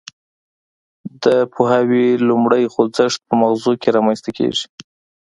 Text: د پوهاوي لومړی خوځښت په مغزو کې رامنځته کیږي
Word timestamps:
د 1.23 1.25
پوهاوي 1.53 2.05
لومړی 2.27 2.63
خوځښت 2.73 3.19
په 3.27 3.33
مغزو 3.41 3.73
کې 3.81 3.93
رامنځته 3.95 4.29
کیږي 4.37 4.65